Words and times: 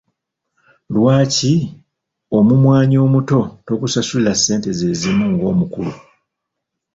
Lwaki 0.93 1.53
omummwanyi 2.37 2.97
omuto 3.05 3.39
togusasulira 3.65 4.33
ssente 4.37 4.69
ze 4.77 4.89
zimu 4.99 5.25
ng'omukulu? 5.33 5.93